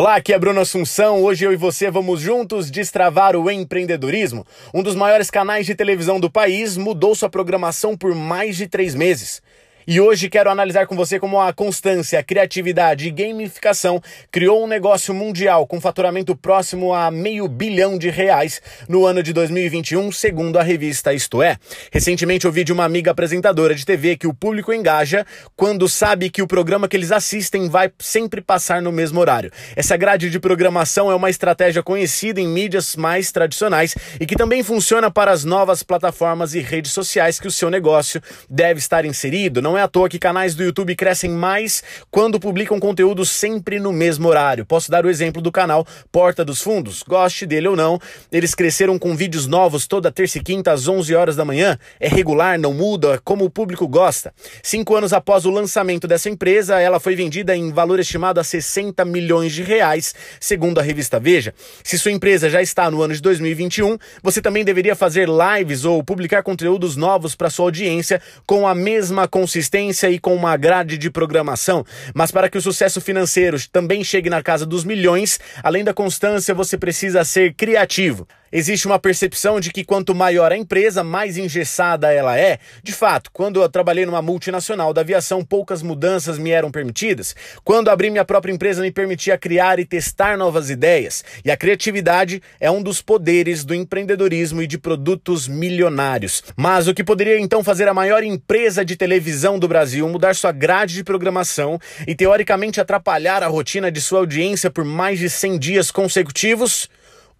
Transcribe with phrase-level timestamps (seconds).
[0.00, 1.24] Olá, aqui é Bruno Assunção.
[1.24, 4.46] Hoje eu e você vamos juntos destravar o empreendedorismo.
[4.72, 8.94] Um dos maiores canais de televisão do país mudou sua programação por mais de três
[8.94, 9.42] meses.
[9.90, 14.66] E hoje quero analisar com você como a constância, a criatividade e gamificação criou um
[14.66, 20.58] negócio mundial com faturamento próximo a meio bilhão de reais no ano de 2021, segundo
[20.58, 21.56] a revista Isto É.
[21.90, 25.24] Recentemente ouvi de uma amiga apresentadora de TV que o público engaja
[25.56, 29.50] quando sabe que o programa que eles assistem vai sempre passar no mesmo horário.
[29.74, 34.62] Essa grade de programação é uma estratégia conhecida em mídias mais tradicionais e que também
[34.62, 39.62] funciona para as novas plataformas e redes sociais que o seu negócio deve estar inserido.
[39.62, 43.92] Não é à toa que canais do YouTube crescem mais quando publicam conteúdo sempre no
[43.92, 44.66] mesmo horário.
[44.66, 47.02] Posso dar o exemplo do canal Porta dos Fundos.
[47.02, 48.00] Goste dele ou não,
[48.32, 51.78] eles cresceram com vídeos novos toda terça e quinta às 11 horas da manhã.
[52.00, 54.34] É regular, não muda, como o público gosta.
[54.62, 59.04] Cinco anos após o lançamento dessa empresa, ela foi vendida em valor estimado a 60
[59.04, 61.54] milhões de reais, segundo a revista Veja.
[61.84, 66.02] Se sua empresa já está no ano de 2021, você também deveria fazer lives ou
[66.02, 70.96] publicar conteúdos novos para sua audiência com a mesma consistência consistência e com uma grade
[70.96, 71.84] de programação.
[72.14, 76.54] Mas para que o sucesso financeiro também chegue na casa dos milhões, além da constância,
[76.54, 78.26] você precisa ser criativo.
[78.50, 82.58] Existe uma percepção de que quanto maior a empresa, mais engessada ela é.
[82.82, 87.36] De fato, quando eu trabalhei numa multinacional da aviação, poucas mudanças me eram permitidas.
[87.62, 91.22] Quando abri minha própria empresa, me permitia criar e testar novas ideias.
[91.44, 96.42] E a criatividade é um dos poderes do empreendedorismo e de produtos milionários.
[96.56, 100.52] Mas o que poderia então fazer a maior empresa de televisão do Brasil mudar sua
[100.52, 105.58] grade de programação e teoricamente atrapalhar a rotina de sua audiência por mais de 100
[105.58, 106.88] dias consecutivos?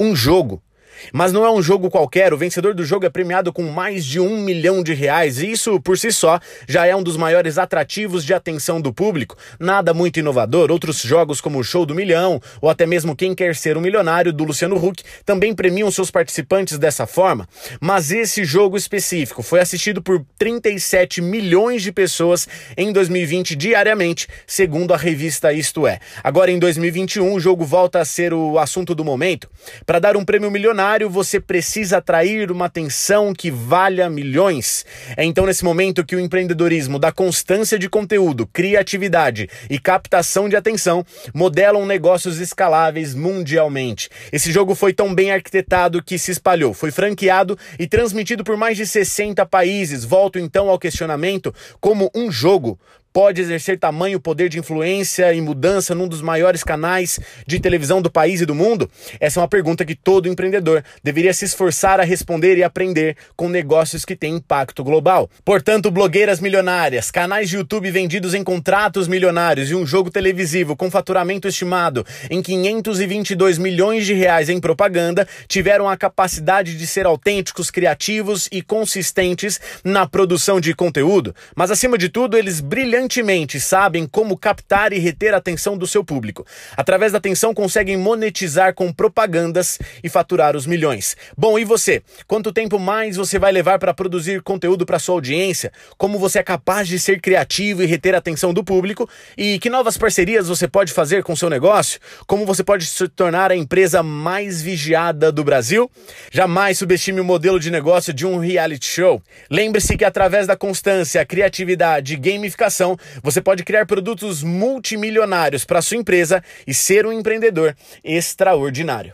[0.00, 0.63] Um jogo.
[1.12, 4.20] Mas não é um jogo qualquer, o vencedor do jogo é premiado com mais de
[4.20, 8.24] um milhão de reais, e isso por si só já é um dos maiores atrativos
[8.24, 9.36] de atenção do público.
[9.58, 13.54] Nada muito inovador, outros jogos como o Show do Milhão, ou até mesmo Quem Quer
[13.56, 17.48] Ser um Milionário, do Luciano Huck, também premiam seus participantes dessa forma.
[17.80, 24.92] Mas esse jogo específico foi assistido por 37 milhões de pessoas em 2020 diariamente, segundo
[24.92, 25.98] a revista Isto É.
[26.22, 29.48] Agora em 2021, o jogo volta a ser o assunto do momento.
[29.86, 34.84] Para dar um prêmio milionário, você precisa atrair uma atenção que valha milhões.
[35.16, 40.56] É então nesse momento que o empreendedorismo da constância de conteúdo, criatividade e captação de
[40.56, 41.02] atenção
[41.32, 44.10] modelam negócios escaláveis mundialmente.
[44.30, 48.76] Esse jogo foi tão bem arquitetado que se espalhou, foi franqueado e transmitido por mais
[48.76, 50.04] de 60 países.
[50.04, 52.78] Volto então ao questionamento como um jogo
[53.14, 58.10] pode exercer tamanho poder de influência e mudança num dos maiores canais de televisão do
[58.10, 58.90] país e do mundo?
[59.20, 63.48] Essa é uma pergunta que todo empreendedor deveria se esforçar a responder e aprender com
[63.48, 65.30] negócios que têm impacto global.
[65.44, 70.90] Portanto, blogueiras milionárias, canais de YouTube vendidos em contratos milionários e um jogo televisivo com
[70.90, 77.70] faturamento estimado em 522 milhões de reais em propaganda tiveram a capacidade de ser autênticos,
[77.70, 81.32] criativos e consistentes na produção de conteúdo.
[81.54, 85.86] Mas acima de tudo, eles brilham brilhantemente sabem como captar e reter a atenção do
[85.86, 86.46] seu público.
[86.76, 91.16] Através da atenção conseguem monetizar com propagandas e faturar os milhões.
[91.36, 92.02] Bom, e você?
[92.26, 95.70] Quanto tempo mais você vai levar para produzir conteúdo para sua audiência?
[95.98, 99.08] Como você é capaz de ser criativo e reter a atenção do público?
[99.36, 102.00] E que novas parcerias você pode fazer com seu negócio?
[102.26, 105.90] Como você pode se tornar a empresa mais vigiada do Brasil?
[106.32, 109.22] Jamais subestime o modelo de negócio de um reality show.
[109.50, 115.96] Lembre-se que através da constância, criatividade e gamificação você pode criar produtos multimilionários para sua
[115.96, 119.12] empresa e ser um empreendedor extraordinário.